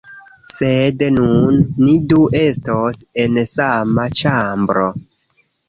Sed 0.53 1.03
nun, 1.17 1.59
ni 1.83 1.93
du 2.15 2.23
estos 2.41 3.03
en 3.27 3.39
sama 3.53 4.09
ĉambro... 4.23 4.91